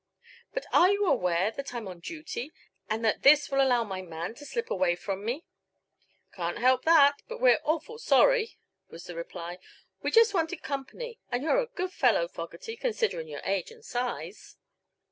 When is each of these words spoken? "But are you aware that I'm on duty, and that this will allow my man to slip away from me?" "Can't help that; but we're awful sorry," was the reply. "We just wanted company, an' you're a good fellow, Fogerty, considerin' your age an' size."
"But 0.51 0.65
are 0.73 0.89
you 0.89 1.05
aware 1.05 1.51
that 1.51 1.75
I'm 1.75 1.87
on 1.87 1.99
duty, 1.99 2.51
and 2.89 3.05
that 3.05 3.21
this 3.21 3.51
will 3.51 3.61
allow 3.61 3.83
my 3.83 4.01
man 4.01 4.33
to 4.33 4.47
slip 4.47 4.71
away 4.71 4.95
from 4.95 5.23
me?" 5.23 5.45
"Can't 6.33 6.57
help 6.57 6.85
that; 6.85 7.21
but 7.27 7.39
we're 7.39 7.59
awful 7.63 7.99
sorry," 7.99 8.57
was 8.89 9.03
the 9.03 9.13
reply. 9.15 9.59
"We 10.01 10.09
just 10.09 10.33
wanted 10.33 10.63
company, 10.63 11.19
an' 11.29 11.43
you're 11.43 11.59
a 11.59 11.67
good 11.67 11.91
fellow, 11.93 12.27
Fogerty, 12.27 12.75
considerin' 12.75 13.27
your 13.27 13.41
age 13.45 13.71
an' 13.71 13.83
size." 13.83 14.57